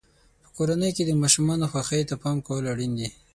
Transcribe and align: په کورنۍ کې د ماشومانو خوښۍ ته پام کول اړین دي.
په 0.43 0.49
کورنۍ 0.55 0.91
کې 0.95 1.03
د 1.05 1.11
ماشومانو 1.21 1.69
خوښۍ 1.71 2.01
ته 2.09 2.15
پام 2.23 2.37
کول 2.47 2.63
اړین 2.73 2.91
دي. 2.99 3.09